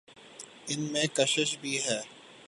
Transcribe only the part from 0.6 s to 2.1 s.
ان میں کشش بھی ہے۔